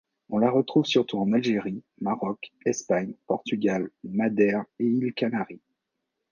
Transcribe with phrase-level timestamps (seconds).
[0.29, 5.61] On la trouve surtout en Algérie, Maroc, Espagne, Portugal, Madère et îles Canaries.